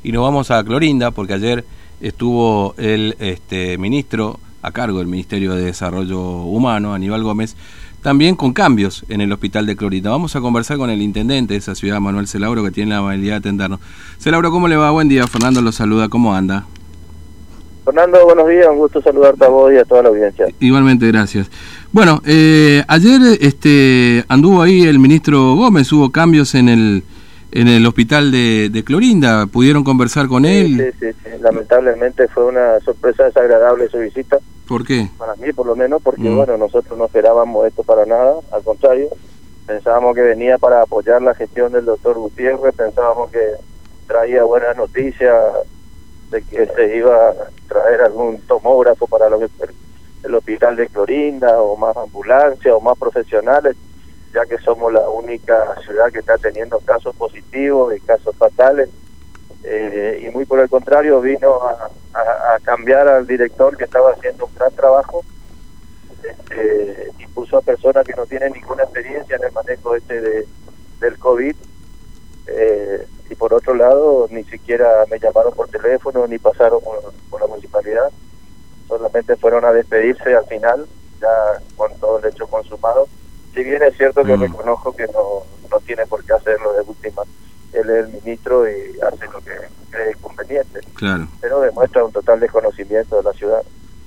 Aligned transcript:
Y 0.00 0.12
nos 0.12 0.22
vamos 0.22 0.52
a 0.52 0.62
Clorinda 0.62 1.10
porque 1.10 1.32
ayer 1.32 1.64
estuvo 2.00 2.72
el 2.78 3.16
este, 3.18 3.76
ministro 3.78 4.38
a 4.62 4.70
cargo 4.70 4.98
del 4.98 5.08
Ministerio 5.08 5.56
de 5.56 5.64
Desarrollo 5.64 6.20
Humano, 6.20 6.94
Aníbal 6.94 7.24
Gómez, 7.24 7.56
también 8.00 8.36
con 8.36 8.52
cambios 8.52 9.04
en 9.08 9.22
el 9.22 9.32
hospital 9.32 9.66
de 9.66 9.74
Clorinda. 9.74 10.10
Vamos 10.10 10.36
a 10.36 10.40
conversar 10.40 10.76
con 10.76 10.88
el 10.90 11.02
intendente 11.02 11.54
de 11.54 11.58
esa 11.58 11.74
ciudad, 11.74 11.98
Manuel 11.98 12.28
Celauro, 12.28 12.62
que 12.62 12.70
tiene 12.70 12.90
la 12.92 12.98
amabilidad 12.98 13.32
de 13.32 13.38
atendernos. 13.38 13.80
Celauro, 14.20 14.52
¿cómo 14.52 14.68
le 14.68 14.76
va? 14.76 14.92
Buen 14.92 15.08
día, 15.08 15.26
Fernando 15.26 15.62
lo 15.62 15.72
saluda, 15.72 16.08
¿cómo 16.08 16.32
anda? 16.32 16.64
Fernando, 17.84 18.24
buenos 18.24 18.46
días, 18.46 18.68
un 18.70 18.78
gusto 18.78 19.02
saludarte 19.02 19.46
a 19.46 19.48
vos 19.48 19.72
y 19.72 19.78
a 19.78 19.84
toda 19.84 20.04
la 20.04 20.10
audiencia. 20.10 20.46
Igualmente, 20.60 21.08
gracias. 21.08 21.50
Bueno, 21.90 22.22
eh, 22.24 22.84
ayer 22.86 23.20
este, 23.40 24.24
anduvo 24.28 24.62
ahí 24.62 24.82
el 24.82 25.00
ministro 25.00 25.56
Gómez, 25.56 25.90
hubo 25.90 26.12
cambios 26.12 26.54
en 26.54 26.68
el 26.68 27.02
en 27.50 27.68
el 27.68 27.86
hospital 27.86 28.30
de, 28.30 28.68
de 28.70 28.84
Clorinda. 28.84 29.46
¿Pudieron 29.46 29.84
conversar 29.84 30.28
con 30.28 30.44
él? 30.44 30.92
Sí, 30.98 31.12
sí, 31.12 31.30
Lamentablemente 31.40 32.28
fue 32.28 32.46
una 32.46 32.78
sorpresa 32.80 33.24
desagradable 33.24 33.88
su 33.88 33.98
visita. 33.98 34.38
¿Por 34.66 34.84
qué? 34.84 35.08
Para 35.16 35.34
mí, 35.36 35.52
por 35.52 35.66
lo 35.66 35.74
menos, 35.74 36.02
porque, 36.02 36.28
mm. 36.28 36.36
bueno, 36.36 36.58
nosotros 36.58 36.98
no 36.98 37.06
esperábamos 37.06 37.66
esto 37.66 37.82
para 37.82 38.04
nada. 38.04 38.34
Al 38.52 38.62
contrario, 38.62 39.08
pensábamos 39.66 40.14
que 40.14 40.22
venía 40.22 40.58
para 40.58 40.82
apoyar 40.82 41.22
la 41.22 41.34
gestión 41.34 41.72
del 41.72 41.86
doctor 41.86 42.18
Gutiérrez, 42.18 42.74
pensábamos 42.74 43.30
que 43.30 43.40
traía 44.06 44.44
buenas 44.44 44.76
noticias 44.76 45.34
de 46.30 46.42
que 46.42 46.66
se 46.66 46.96
iba 46.96 47.30
a 47.30 47.34
traer 47.66 48.02
algún 48.02 48.38
tomógrafo 48.42 49.06
para 49.06 49.28
el 49.28 50.34
hospital 50.34 50.76
de 50.76 50.88
Clorinda, 50.88 51.62
o 51.62 51.76
más 51.76 51.96
ambulancia, 51.96 52.74
o 52.74 52.80
más 52.80 52.98
profesionales 52.98 53.74
ya 54.32 54.44
que 54.46 54.58
somos 54.58 54.92
la 54.92 55.08
única 55.08 55.74
ciudad 55.84 56.12
que 56.12 56.18
está 56.18 56.36
teniendo 56.38 56.78
casos 56.80 57.14
positivos 57.16 57.96
y 57.96 58.00
casos 58.00 58.36
fatales. 58.36 58.88
Eh, 59.64 60.24
y 60.26 60.30
muy 60.30 60.44
por 60.44 60.60
el 60.60 60.68
contrario, 60.68 61.20
vino 61.20 61.60
a, 61.62 61.90
cambiar 62.62 63.08
al 63.08 63.26
director 63.26 63.76
que 63.76 63.84
estaba 63.84 64.10
haciendo 64.10 64.46
un 64.46 64.54
gran 64.54 64.72
trabajo 64.72 65.24
este, 66.22 67.12
y 67.18 67.26
puso 67.28 67.56
a 67.56 67.62
personas 67.62 68.04
que 68.04 68.14
no 68.14 68.26
tienen 68.26 68.52
ninguna 68.52 68.82
experiencia 68.82 69.36
en 69.36 69.44
el 69.44 69.52
manejo 69.52 69.94
este 69.94 70.20
de, 70.20 70.46
del 71.00 71.18
COVID. 71.18 71.54
Eh, 72.48 73.06
y 73.30 73.34
por 73.34 73.54
otro 73.54 73.74
lado, 73.74 74.26
ni 74.30 74.44
siquiera 74.44 75.04
me 75.10 75.18
llamaron 75.18 75.54
por 75.54 75.68
teléfono 75.68 76.26
ni 76.26 76.38
pasaron 76.38 76.80
por, 76.82 77.12
por 77.30 77.40
la 77.40 77.46
municipalidad. 77.46 78.10
Solamente 78.86 79.36
fueron 79.36 79.64
a 79.64 79.72
despedirse 79.72 80.34
al 80.34 80.46
final, 80.46 80.86
ya 81.20 81.62
con 81.76 81.94
todo 81.98 82.18
el 82.18 82.26
hecho 82.26 82.46
consumado 82.46 83.06
si 83.58 83.64
bien 83.64 83.82
es 83.82 83.96
cierto 83.96 84.22
que 84.22 84.36
mm. 84.36 84.40
reconozco 84.40 84.94
que 84.94 85.04
no, 85.06 85.42
no 85.68 85.80
tiene 85.84 86.06
por 86.06 86.22
qué 86.22 86.32
hacerlo 86.32 86.72
de 86.74 86.82
última, 86.82 87.22
él 87.72 87.90
es 87.90 88.06
el 88.06 88.22
ministro 88.22 88.68
y 88.68 89.00
hace 89.00 89.24
lo 89.32 89.40
que 89.40 89.50
cree 89.90 90.14
conveniente. 90.20 90.80
Claro. 90.94 91.26
Pero 91.40 91.60
demuestra 91.62 92.04
un 92.04 92.12
total 92.12 92.38
desconocimiento 92.38 93.16
de 93.16 93.22
la 93.24 93.32
ciudad. 93.32 93.62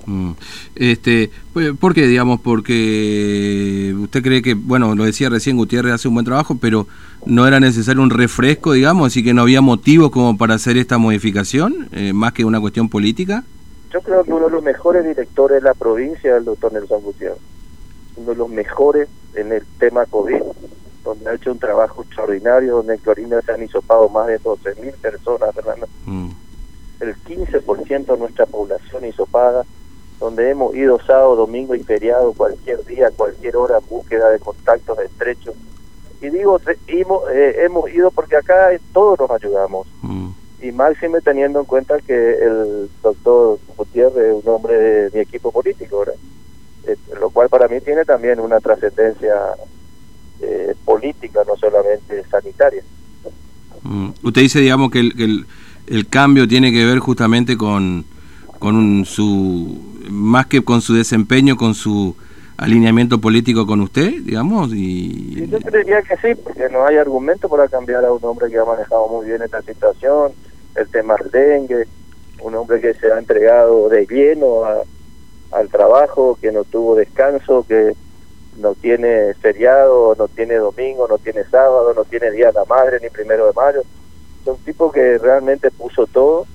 Mm. 0.06 0.32
Este, 0.74 1.30
pues, 1.52 1.76
¿Por 1.76 1.92
qué, 1.92 2.06
digamos? 2.06 2.40
Porque 2.40 3.94
usted 4.00 4.22
cree 4.22 4.40
que, 4.40 4.54
bueno, 4.54 4.94
lo 4.94 5.04
decía 5.04 5.28
recién, 5.28 5.58
Gutiérrez 5.58 5.92
hace 5.92 6.08
un 6.08 6.14
buen 6.14 6.24
trabajo, 6.24 6.56
pero 6.58 6.86
no 7.26 7.46
era 7.46 7.60
necesario 7.60 8.02
un 8.02 8.10
refresco, 8.10 8.72
digamos, 8.72 9.08
así 9.08 9.22
que 9.22 9.34
no 9.34 9.42
había 9.42 9.60
motivo 9.60 10.10
como 10.10 10.38
para 10.38 10.54
hacer 10.54 10.78
esta 10.78 10.96
modificación, 10.96 11.90
eh, 11.92 12.14
más 12.14 12.32
que 12.32 12.46
una 12.46 12.58
cuestión 12.58 12.88
política. 12.88 13.44
Yo 13.92 14.00
creo 14.00 14.24
que 14.24 14.32
uno 14.32 14.46
de 14.46 14.52
los 14.52 14.62
mejores 14.62 15.04
directores 15.04 15.62
de 15.62 15.68
la 15.68 15.74
provincia 15.74 16.30
es 16.30 16.38
el 16.38 16.46
doctor 16.46 16.72
Nelson 16.72 17.02
Gutiérrez. 17.02 17.38
Uno 18.16 18.30
de 18.30 18.36
los 18.36 18.48
mejores 18.48 19.08
en 19.34 19.52
el 19.52 19.64
tema 19.78 20.06
COVID, 20.06 20.42
donde 21.04 21.30
ha 21.30 21.34
hecho 21.34 21.52
un 21.52 21.58
trabajo 21.58 22.02
extraordinario, 22.02 22.76
donde 22.76 22.94
en 22.94 23.00
Clorinda 23.00 23.42
se 23.42 23.52
han 23.52 23.62
hisopado 23.62 24.08
más 24.08 24.26
de 24.28 24.40
12.000 24.40 24.92
personas, 24.94 25.54
Fernando. 25.54 25.88
Mm. 26.06 26.30
El 27.00 27.16
15% 27.24 28.06
de 28.06 28.18
nuestra 28.18 28.46
población 28.46 29.04
hisopada, 29.04 29.64
donde 30.20 30.50
hemos 30.50 30.74
ido 30.74 31.00
sábado, 31.00 31.34
domingo 31.34 31.74
y 31.74 31.82
feriado, 31.82 32.32
cualquier 32.32 32.84
día, 32.84 33.10
cualquier 33.10 33.56
hora, 33.56 33.80
búsqueda 33.80 34.30
de 34.30 34.38
contactos 34.38 34.98
estrechos. 35.00 35.54
Y 36.20 36.30
digo, 36.30 36.60
hemos, 36.86 37.22
eh, 37.32 37.64
hemos 37.64 37.90
ido 37.92 38.12
porque 38.12 38.36
acá 38.36 38.70
todos 38.92 39.18
nos 39.18 39.30
ayudamos. 39.32 39.88
Mm. 40.02 40.28
Y 40.62 40.70
máxime 40.70 41.20
teniendo 41.20 41.58
en 41.58 41.66
cuenta 41.66 41.98
que 41.98 42.14
el 42.14 42.88
doctor 43.02 43.58
Gutiérrez 43.76 44.36
es 44.36 44.44
un 44.44 44.54
hombre 44.54 44.76
de 44.76 45.10
mi 45.12 45.18
equipo 45.18 45.50
político, 45.50 45.98
¿verdad? 45.98 46.14
Eh, 46.86 46.96
lo 47.20 47.30
cual 47.30 47.48
para 47.48 47.68
mí 47.68 47.80
tiene 47.80 48.04
también 48.04 48.40
una 48.40 48.58
trascendencia 48.58 49.34
eh, 50.40 50.74
política, 50.84 51.40
no 51.46 51.56
solamente 51.56 52.24
sanitaria. 52.28 52.82
Mm. 53.82 54.10
Usted 54.22 54.42
dice, 54.42 54.60
digamos, 54.60 54.90
que 54.90 55.00
el, 55.00 55.46
el, 55.86 56.08
cambio 56.08 56.48
tiene 56.48 56.72
que 56.72 56.84
ver 56.84 56.98
justamente 56.98 57.56
con, 57.56 58.04
con 58.58 59.04
su, 59.04 59.78
más 60.10 60.46
que 60.46 60.62
con 60.62 60.80
su 60.80 60.94
desempeño, 60.94 61.56
con 61.56 61.74
su 61.74 62.16
alineamiento 62.56 63.20
político 63.20 63.66
con 63.66 63.80
usted, 63.80 64.12
digamos. 64.22 64.72
Y... 64.72 65.46
yo 65.46 65.60
creería 65.60 66.02
que 66.02 66.16
sí, 66.16 66.40
porque 66.42 66.68
no 66.70 66.86
hay 66.86 66.96
argumento 66.96 67.48
para 67.48 67.68
cambiar 67.68 68.04
a 68.04 68.12
un 68.12 68.24
hombre 68.24 68.48
que 68.50 68.58
ha 68.58 68.64
manejado 68.64 69.08
muy 69.08 69.26
bien 69.26 69.42
esta 69.42 69.62
situación, 69.62 70.32
el 70.74 70.88
tema 70.88 71.14
del 71.16 71.30
dengue, 71.30 71.86
un 72.40 72.54
hombre 72.54 72.80
que 72.80 72.94
se 72.94 73.12
ha 73.12 73.18
entregado 73.18 73.88
de 73.88 74.06
lleno 74.06 74.64
a, 74.64 74.82
al 75.52 75.68
trabajo, 75.68 76.38
que 76.40 76.50
no 76.50 76.64
tuvo 76.64 76.96
descanso, 76.96 77.64
que 77.68 77.94
no 78.56 78.74
tiene 78.74 79.34
feriado, 79.34 80.14
no 80.18 80.28
tiene 80.28 80.56
domingo, 80.56 81.06
no 81.08 81.18
tiene 81.18 81.44
sábado, 81.44 81.92
no 81.94 82.04
tiene 82.04 82.30
Día 82.30 82.48
de 82.48 82.52
la 82.54 82.64
Madre 82.64 82.98
ni 83.00 83.08
primero 83.08 83.46
de 83.46 83.52
mayo. 83.52 83.82
Es 84.42 84.48
un 84.48 84.58
tipo 84.58 84.90
que 84.90 85.18
realmente 85.18 85.70
puso 85.70 86.06
todo. 86.06 86.46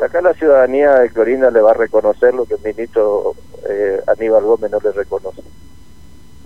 Acá 0.00 0.20
la 0.20 0.34
ciudadanía 0.34 0.94
de 0.94 1.10
Clorinda 1.10 1.50
le 1.50 1.60
va 1.60 1.72
a 1.72 1.74
reconocer 1.74 2.34
lo 2.34 2.44
que 2.44 2.54
el 2.54 2.60
ministro 2.62 3.34
eh, 3.68 4.00
Aníbal 4.06 4.44
Gómez 4.44 4.70
no 4.70 4.78
le 4.78 4.92
reconoce. 4.92 5.42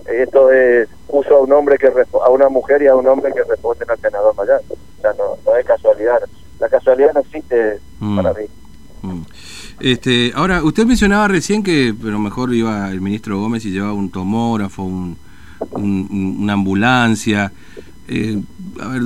Esto 0.07 0.51
es, 0.51 0.89
puso 1.07 1.37
a 1.37 1.41
un 1.41 1.53
hombre 1.53 1.77
que 1.79 1.89
a 1.89 2.31
una 2.31 2.49
mujer 2.49 2.83
y 2.83 2.87
a 2.87 2.97
un 2.97 3.07
hombre 3.07 3.33
que 3.33 3.45
responden 3.45 3.91
al 3.91 3.99
senador 3.99 4.35
Mayán. 4.35 4.61
O 4.71 5.01
sea, 5.01 5.13
no, 5.15 5.37
no 5.45 5.57
es 5.57 5.67
casualidad. 5.67 6.21
La 6.59 6.69
casualidad 6.69 7.13
no 7.13 7.21
existe 7.21 7.79
mm. 8.01 8.17
para 8.17 8.33
mí. 8.33 8.47
Este, 9.83 10.31
ahora, 10.37 10.63
usted 10.63 10.87
mencionaba 10.87 11.27
recién 11.27 11.65
que, 11.65 11.93
pero 12.01 12.21
mejor 12.21 12.55
iba 12.55 12.89
el 12.89 13.01
ministro 13.01 13.41
Gómez 13.41 13.65
y 13.65 13.73
llevaba 13.73 13.93
un 13.95 14.13
tomógrafo, 14.13 14.85
un, 14.85 15.17
una 15.73 16.53
ambulancia. 16.53 17.51
Eh, 18.07 18.41
a 18.81 18.87
ver, 18.87 19.03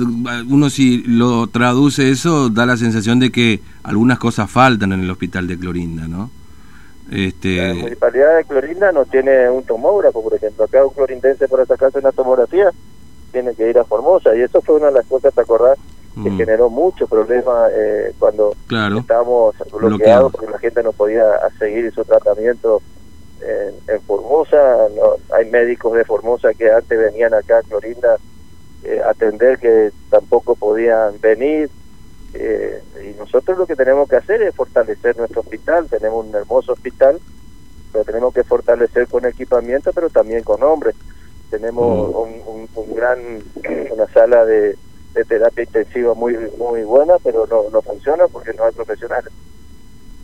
uno 0.47 0.69
si 0.69 1.01
lo 1.01 1.47
traduce 1.47 2.11
eso, 2.11 2.49
da 2.49 2.67
la 2.67 2.77
sensación 2.77 3.17
de 3.17 3.31
que 3.31 3.59
algunas 3.81 4.19
cosas 4.19 4.51
faltan 4.51 4.93
en 4.93 4.99
el 4.99 5.09
hospital 5.09 5.47
de 5.47 5.57
Clorinda, 5.57 6.07
¿no? 6.07 6.29
Este... 7.11 7.55
La 7.69 7.73
municipalidad 7.73 8.37
de 8.37 8.45
Clorinda 8.45 8.91
no 8.91 9.05
tiene 9.05 9.49
un 9.49 9.63
tomógrafo, 9.63 10.21
por 10.21 10.35
ejemplo. 10.35 10.65
Acá 10.65 10.85
un 10.85 10.93
clorindense 10.93 11.47
para 11.47 11.65
sacarse 11.65 11.97
una 11.97 12.11
tomografía 12.11 12.69
tiene 13.31 13.55
que 13.55 13.67
ir 13.67 13.79
a 13.79 13.83
Formosa. 13.83 14.35
Y 14.35 14.41
eso 14.41 14.61
fue 14.61 14.75
una 14.75 14.87
de 14.87 14.93
las 14.93 15.07
cosas, 15.07 15.33
¿te 15.33 15.41
acordás? 15.41 15.79
Que 16.23 16.29
mm. 16.29 16.37
generó 16.37 16.69
mucho 16.69 17.07
problema 17.07 17.67
eh, 17.71 18.13
cuando 18.17 18.55
estábamos 18.97 19.55
bloqueados 19.71 20.31
porque 20.31 20.51
la 20.51 20.59
gente 20.59 20.83
no 20.83 20.91
podía 20.91 21.23
seguir 21.59 21.93
su 21.93 22.03
tratamiento 22.03 22.81
en, 23.41 24.01
Formosa. 24.01 24.87
No, 24.95 25.15
hay 25.35 25.49
médicos 25.49 25.93
de 25.93 26.05
Formosa 26.05 26.53
que 26.53 26.71
antes 26.71 26.97
venían 26.97 27.33
acá 27.33 27.59
a 27.59 27.63
Clorinda 27.63 28.17
eh, 28.83 29.01
a 29.05 29.11
atender 29.11 29.59
que 29.59 29.91
tampoco 30.09 30.55
podían 30.55 31.19
venir. 31.19 31.69
Eh, 32.33 32.81
y 33.03 33.17
nosotros 33.17 33.57
lo 33.57 33.65
que 33.65 33.75
tenemos 33.75 34.07
que 34.09 34.17
hacer 34.17 34.41
es 34.41 34.55
fortalecer 34.55 35.17
nuestro 35.17 35.41
hospital. 35.41 35.87
Tenemos 35.87 36.25
un 36.25 36.35
hermoso 36.35 36.73
hospital, 36.73 37.19
pero 37.91 38.05
tenemos 38.05 38.33
que 38.33 38.43
fortalecer 38.43 39.07
con 39.07 39.25
equipamiento, 39.25 39.91
pero 39.93 40.09
también 40.09 40.43
con 40.43 40.63
hombres. 40.63 40.95
Tenemos 41.49 42.09
mm. 42.09 42.47
un, 42.47 42.69
un 42.75 42.95
gran, 42.95 43.19
una 43.91 44.07
sala 44.07 44.45
de 44.45 44.77
de 45.17 45.25
terapia 45.25 45.63
intensiva 45.63 46.13
muy 46.13 46.35
muy 46.57 46.83
buena, 46.83 47.13
pero 47.23 47.47
no, 47.47 47.69
no 47.71 47.81
funciona 47.81 48.25
porque 48.31 48.51
no 48.53 48.65
hay 48.65 48.71
profesionales. 48.73 49.31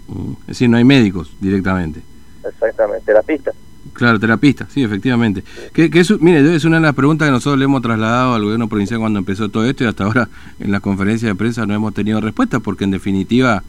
Mm, 0.08 0.32
es 0.42 0.48
decir, 0.48 0.70
no 0.70 0.78
hay 0.78 0.84
médicos 0.84 1.32
directamente. 1.40 2.02
Exactamente, 2.44 3.06
terapistas. 3.06 3.56
Claro, 3.94 4.20
terapista, 4.20 4.68
sí, 4.70 4.82
efectivamente. 4.82 5.44
Que, 5.74 5.90
que 5.90 6.00
es, 6.00 6.22
mire, 6.22 6.56
es 6.56 6.66
una 6.66 6.78
de 6.78 6.84
las 6.84 6.96
preguntas 6.96 7.28
que 7.28 7.32
nosotros 7.32 7.60
le 7.60 7.66
hemos 7.66 7.82
trasladado 7.82 8.34
al 8.34 8.44
gobierno 8.44 8.70
provincial 8.70 9.00
cuando 9.00 9.20
empezó 9.20 9.50
todo 9.50 9.66
esto 9.66 9.84
y 9.84 9.88
hasta 9.88 10.06
ahora 10.06 10.30
en 10.60 10.72
la 10.72 10.80
conferencia 10.80 11.28
de 11.28 11.36
prensa 11.36 11.66
no 11.66 11.74
hemos 11.74 11.94
tenido 11.94 12.22
respuesta 12.22 12.60
porque 12.60 12.86
en 12.86 12.92
definitiva, 12.92 13.62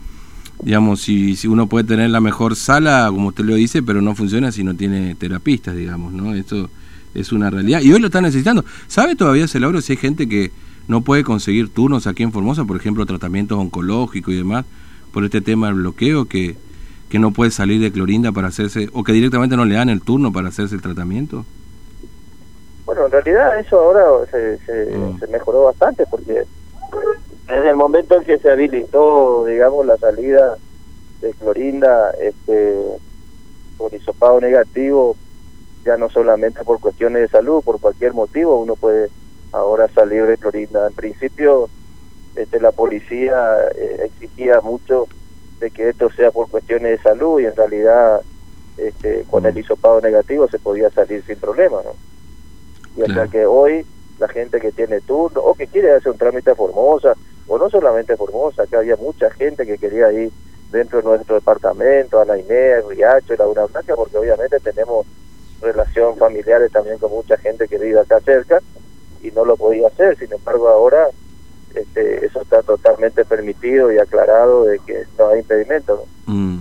digamos, 0.62 1.02
si, 1.02 1.36
si 1.36 1.48
uno 1.48 1.66
puede 1.66 1.84
tener 1.84 2.10
la 2.10 2.20
mejor 2.20 2.54
sala, 2.54 3.08
como 3.10 3.28
usted 3.28 3.44
lo 3.44 3.56
dice, 3.56 3.82
pero 3.82 4.00
no 4.00 4.14
funciona 4.14 4.52
si 4.52 4.62
no 4.62 4.74
tiene 4.74 5.14
terapistas, 5.16 5.74
digamos, 5.74 6.12
¿no? 6.12 6.34
Esto 6.34 6.70
es 7.12 7.32
una 7.32 7.50
realidad. 7.50 7.80
Y 7.82 7.92
hoy 7.92 8.00
lo 8.00 8.06
están 8.06 8.22
necesitando. 8.22 8.64
¿Sabe 8.86 9.16
todavía, 9.16 9.48
Celabro, 9.48 9.80
si 9.80 9.92
hay 9.92 9.96
gente 9.98 10.28
que 10.28 10.52
no 10.88 11.00
puede 11.00 11.24
conseguir 11.24 11.72
turnos 11.72 12.06
aquí 12.06 12.22
en 12.22 12.32
Formosa, 12.32 12.64
por 12.64 12.76
ejemplo, 12.76 13.06
tratamientos 13.06 13.58
oncológicos 13.58 14.34
y 14.34 14.36
demás, 14.36 14.64
por 15.12 15.24
este 15.24 15.40
tema 15.40 15.68
del 15.68 15.76
bloqueo, 15.76 16.26
que, 16.26 16.56
que 17.08 17.18
no 17.18 17.32
puede 17.32 17.50
salir 17.50 17.80
de 17.80 17.92
Clorinda 17.92 18.32
para 18.32 18.48
hacerse, 18.48 18.90
o 18.92 19.04
que 19.04 19.12
directamente 19.12 19.56
no 19.56 19.64
le 19.64 19.76
dan 19.76 19.88
el 19.88 20.02
turno 20.02 20.32
para 20.32 20.48
hacerse 20.48 20.74
el 20.74 20.82
tratamiento? 20.82 21.44
Bueno, 22.84 23.06
en 23.06 23.12
realidad 23.12 23.58
eso 23.58 23.80
ahora 23.80 24.04
se, 24.30 24.58
se, 24.58 24.96
mm. 24.96 25.30
mejoró 25.30 25.64
bastante 25.64 26.04
porque 26.10 26.44
Desde 27.46 27.70
el 27.70 27.76
momento 27.76 28.16
en 28.16 28.24
que 28.24 28.38
se 28.38 28.50
habilitó, 28.50 29.46
digamos, 29.46 29.86
la 29.86 29.96
salida 29.96 30.56
de 31.20 31.32
Clorinda, 31.34 32.10
este, 32.20 32.76
por 33.78 33.94
hisopado 33.94 34.40
negativo, 34.40 35.16
ya 35.84 35.96
no 35.96 36.10
solamente 36.10 36.62
por 36.64 36.80
cuestiones 36.80 37.22
de 37.22 37.28
salud, 37.28 37.62
por 37.62 37.80
cualquier 37.80 38.12
motivo, 38.12 38.60
uno 38.60 38.76
puede 38.76 39.08
ahora 39.54 39.88
salir 39.88 40.26
de 40.26 40.36
Clorinda. 40.36 40.86
En 40.86 40.94
principio, 40.94 41.68
este, 42.34 42.60
la 42.60 42.72
policía 42.72 43.56
eh, 43.76 44.06
exigía 44.06 44.60
mucho 44.60 45.06
de 45.60 45.70
que 45.70 45.88
esto 45.90 46.10
sea 46.10 46.30
por 46.30 46.50
cuestiones 46.50 46.98
de 46.98 47.02
salud 47.02 47.40
y 47.40 47.46
en 47.46 47.54
realidad 47.54 48.20
este, 48.76 49.24
con 49.30 49.46
el 49.46 49.54
mm. 49.54 49.58
hisopado 49.58 50.00
negativo 50.00 50.48
se 50.48 50.58
podía 50.58 50.90
salir 50.90 51.24
sin 51.24 51.38
problema, 51.38 51.80
¿no? 51.84 51.94
Y 52.96 53.02
hasta 53.02 53.28
que 53.28 53.46
hoy 53.46 53.84
la 54.18 54.28
gente 54.28 54.60
que 54.60 54.72
tiene 54.72 55.00
turno 55.00 55.40
o 55.40 55.54
que 55.54 55.66
quiere 55.66 55.92
hacer 55.92 56.12
un 56.12 56.18
trámite 56.18 56.50
a 56.50 56.54
Formosa, 56.54 57.14
o 57.46 57.58
no 57.58 57.68
solamente 57.68 58.16
Formosa, 58.16 58.66
que 58.66 58.76
había 58.76 58.96
mucha 58.96 59.30
gente 59.30 59.66
que 59.66 59.78
quería 59.78 60.12
ir 60.12 60.30
dentro 60.70 60.98
de 61.00 61.04
nuestro 61.04 61.34
departamento, 61.34 62.20
a 62.20 62.24
la 62.24 62.38
INEA, 62.38 62.78
el 62.78 62.88
Riacho, 62.88 63.34
Laguna 63.36 63.66
Blanca, 63.66 63.96
porque 63.96 64.16
obviamente 64.16 64.58
tenemos 64.60 65.06
relación 65.60 66.16
familiares 66.16 66.70
también 66.70 66.98
con 66.98 67.10
mucha 67.10 67.36
gente 67.36 67.66
que 67.66 67.78
vive 67.78 67.98
acá 67.98 68.20
cerca 68.20 68.60
y 69.24 69.30
no 69.32 69.44
lo 69.44 69.56
podía 69.56 69.88
hacer, 69.88 70.16
sin 70.18 70.32
embargo 70.32 70.68
ahora 70.68 71.08
este, 71.74 72.24
eso 72.24 72.40
está 72.40 72.62
totalmente 72.62 73.24
permitido 73.24 73.92
y 73.92 73.98
aclarado 73.98 74.64
de 74.64 74.78
que 74.80 75.04
no 75.18 75.28
hay 75.28 75.40
impedimento. 75.40 76.04
Mm. 76.26 76.58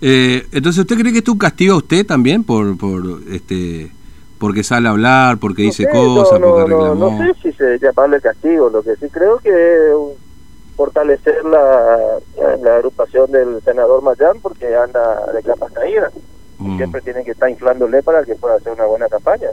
Eh, 0.00 0.46
entonces, 0.52 0.80
¿usted 0.80 0.96
cree 0.96 1.12
que 1.12 1.18
esto 1.18 1.32
un 1.32 1.38
castigo 1.38 1.74
a 1.74 1.78
usted 1.78 2.06
también 2.06 2.44
por, 2.44 2.78
por 2.78 3.02
este 3.30 3.90
porque 4.38 4.62
sale 4.62 4.86
a 4.86 4.92
hablar, 4.92 5.38
porque 5.38 5.62
dice 5.62 5.88
cosas, 5.88 6.40
no, 6.40 6.50
porque 6.50 6.70
reclamó? 6.70 7.10
No, 7.10 7.18
sé 7.18 7.34
si 7.42 7.52
se 7.52 7.78
llamarle 7.78 8.20
castigo, 8.20 8.70
lo 8.70 8.82
que 8.82 8.94
sí 8.96 9.08
creo 9.10 9.38
que 9.38 9.50
es 9.50 9.94
fortalecer 10.76 11.44
la, 11.44 12.20
la 12.62 12.76
agrupación 12.76 13.32
del 13.32 13.60
senador 13.64 14.00
Mayán 14.02 14.38
porque 14.40 14.76
anda 14.76 15.26
de 15.32 15.42
capas 15.42 15.72
caídas. 15.72 16.12
Mm. 16.58 16.76
Siempre 16.76 17.00
tienen 17.00 17.24
que 17.24 17.32
estar 17.32 17.50
inflándole 17.50 18.02
para 18.02 18.24
que 18.24 18.36
pueda 18.36 18.54
hacer 18.54 18.72
una 18.72 18.86
buena 18.86 19.08
campaña. 19.08 19.48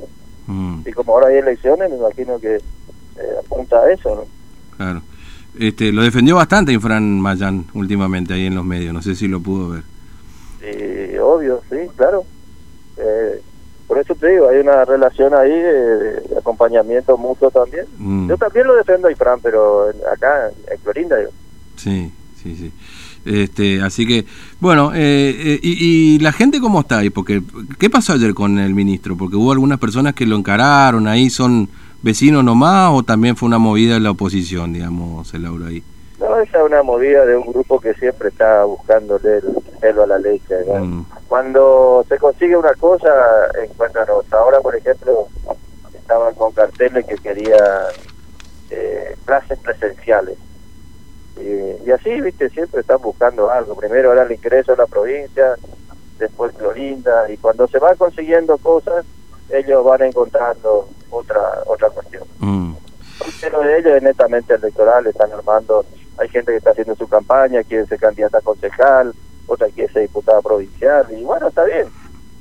Mm. 0.48 0.80
Y 0.86 0.92
como 0.92 1.14
ahora 1.14 1.28
hay 1.28 1.38
elecciones, 1.38 1.90
me 1.90 1.98
imagino 1.98 2.40
que 2.40 2.56
eh, 2.56 3.36
apunta 3.40 3.78
a 3.78 3.92
eso. 3.92 4.16
¿no? 4.16 4.26
Claro. 4.78 5.02
Este, 5.58 5.92
lo 5.92 6.04
defendió 6.04 6.36
bastante 6.36 6.74
Infran 6.74 7.20
Mayán 7.20 7.66
últimamente 7.74 8.34
ahí 8.34 8.46
en 8.46 8.56
los 8.56 8.66
medios, 8.66 8.94
no 8.94 9.02
sé 9.02 9.16
si 9.16 9.28
lo 9.28 9.40
pudo 9.40 9.70
ver. 9.70 9.84
Sí, 10.60 11.18
obvio, 11.18 11.62
sí, 11.70 11.78
claro. 11.96 12.26
Eh, 12.98 13.42
por 13.88 14.00
eso 14.00 14.16
te 14.16 14.28
digo, 14.28 14.50
hay 14.50 14.58
una 14.58 14.84
relación 14.84 15.34
ahí 15.34 15.52
de, 15.52 16.24
acompañamiento 16.38 17.18
mutuo 17.18 17.52
también. 17.52 17.86
Mm. 17.98 18.30
Yo 18.30 18.38
también 18.38 18.68
lo 18.68 18.76
defiendo 18.76 19.08
a 19.08 19.12
Infran, 19.12 19.40
pero 19.42 19.90
acá 20.12 20.50
en 20.72 20.78
Clorinda. 20.80 21.22
Yo. 21.22 21.30
Sí, 21.78 22.12
sí, 22.42 22.56
sí. 22.56 22.74
Este, 23.26 23.82
así 23.82 24.06
que, 24.06 24.26
bueno, 24.60 24.92
eh, 24.94 25.36
eh, 25.38 25.60
y, 25.62 26.16
y, 26.16 26.20
la 26.20 26.32
gente 26.32 26.60
cómo 26.60 26.82
está 26.82 27.00
ahí? 27.00 27.10
Porque, 27.10 27.42
¿qué 27.80 27.90
pasó 27.90 28.14
ayer 28.14 28.34
con 28.34 28.60
el 28.60 28.76
ministro? 28.76 29.18
Porque 29.18 29.36
hubo 29.36 29.52
algunas 29.52 29.80
personas 29.80 30.14
que 30.14 30.26
lo 30.26 30.36
encararon, 30.36 31.08
ahí 31.08 31.30
son 31.30 31.68
vecino 32.06 32.44
nomás 32.44 32.92
o 32.94 33.02
también 33.02 33.36
fue 33.36 33.48
una 33.48 33.58
movida 33.58 33.96
de 33.96 34.00
la 34.00 34.12
oposición, 34.12 34.74
digamos, 34.74 35.34
el 35.34 35.42
Laura 35.42 35.68
ahí? 35.68 35.84
No, 36.20 36.40
esa 36.40 36.60
es 36.60 36.64
una 36.64 36.84
movida 36.84 37.26
de 37.26 37.36
un 37.36 37.52
grupo 37.52 37.80
que 37.80 37.96
siempre 37.96 38.30
está 38.30 38.64
buscándole 38.64 39.38
el 39.38 39.44
pelo 39.82 40.04
a 40.04 40.08
la 40.08 40.20
leche. 40.20 40.56
Mm. 40.80 41.02
Cuando 41.28 42.06
se 42.08 42.18
consigue 42.20 42.56
una 42.56 42.74
cosa, 42.76 43.10
encuentran 43.62 44.06
otra. 44.14 44.40
Ahora, 44.40 44.60
por 44.62 44.76
ejemplo, 44.76 45.28
estaban 45.94 46.36
con 46.36 46.54
carteles 46.54 47.06
que 47.06 47.16
querían 47.16 47.60
eh, 48.70 49.16
clases 49.26 49.58
presenciales. 49.60 50.38
Y, 51.38 51.88
y, 51.88 51.92
así, 51.92 52.22
viste, 52.22 52.50
siempre 52.50 52.82
están 52.82 53.02
buscando 53.02 53.50
algo. 53.50 53.76
Primero 53.76 54.14
era 54.14 54.24
el 54.24 54.32
ingreso 54.32 54.74
a 54.74 54.78
la 54.78 54.88
provincia, 54.88 55.56
después 56.18 56.54
Clorinda, 56.54 57.30
y 57.32 57.38
cuando 57.38 57.68
se 57.68 57.80
van 57.80 57.98
consiguiendo 57.98 58.58
cosas, 58.58 59.06
ellos 59.50 59.84
van 59.84 60.04
encontrando 60.04 60.90
otra 61.10 61.42
otra 61.66 61.90
cuestión. 61.90 62.24
Mm. 62.40 62.74
Pero 63.42 63.62
de 63.62 63.80
ellos 63.80 63.94
es 63.98 64.04
netamente 64.04 64.54
electoral, 64.54 65.08
están 65.08 65.32
armando, 65.32 65.86
hay 66.18 66.30
gente 66.30 66.52
que 66.52 66.58
está 66.58 66.72
haciendo 66.72 66.96
su 66.96 67.08
campaña, 67.08 67.64
quiere 67.64 67.86
ser 67.86 68.00
candidata 68.00 68.40
a 68.40 68.42
concejal, 68.42 69.14
otra 69.48 69.68
quiere 69.70 69.92
ser 69.92 70.04
diputada 70.04 70.42
provincial, 70.42 71.06
y 71.12 71.24
bueno, 71.24 71.48
está 71.48 71.64
bien, 71.64 71.88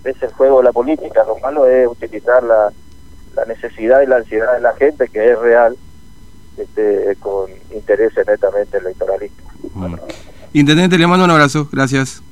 es 0.05 0.23
el 0.23 0.32
juego 0.32 0.58
de 0.58 0.64
la 0.64 0.73
política, 0.73 1.25
lo 1.25 1.38
malo 1.38 1.67
es 1.67 1.87
utilizar 1.87 2.43
la, 2.43 2.73
la 3.35 3.44
necesidad 3.46 4.02
y 4.02 4.06
la 4.06 4.17
ansiedad 4.17 4.55
de 4.55 4.61
la 4.61 4.75
gente, 4.75 5.08
que 5.08 5.32
es 5.32 5.38
real, 5.38 5.76
este, 6.59 7.17
con 7.21 7.51
intereses 7.75 8.27
netamente 8.27 8.79
electoralistas. 8.79 9.47
Mm. 9.75 9.95
Intendente, 10.53 10.99
le 10.99 11.06
mando 11.06 11.25
un 11.25 11.31
abrazo, 11.31 11.69
gracias. 11.73 12.23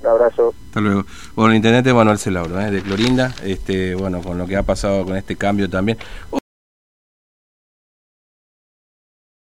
Un 0.00 0.06
abrazo. 0.06 0.54
Hasta 0.66 0.80
luego. 0.80 1.04
Bueno, 1.34 1.54
intendente 1.54 1.92
Manuel 1.92 2.18
Celauro, 2.18 2.60
¿eh? 2.60 2.70
de 2.70 2.82
Clorinda, 2.82 3.34
este, 3.44 3.94
bueno, 3.94 4.22
con 4.22 4.38
lo 4.38 4.46
que 4.46 4.56
ha 4.56 4.62
pasado 4.62 5.04
con 5.04 5.16
este 5.16 5.36
cambio 5.36 5.68
también. 5.68 5.98